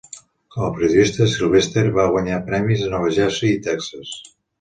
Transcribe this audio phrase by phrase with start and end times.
[0.53, 4.17] Com a periodista, Sylvester va guanyar premis a Nova Jersey i Texas.